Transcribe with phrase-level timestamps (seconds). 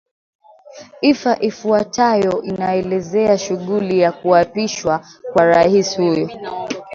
[1.01, 6.29] ifa ifuatayo inaelezea shughuli ya kuapishwa kwa rais huyo